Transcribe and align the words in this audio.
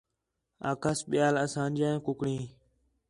آکھاس 0.69 0.99
ٻِیال 1.09 1.35
اسانجیاں 1.43 1.95
کُکڑیں 2.05 2.43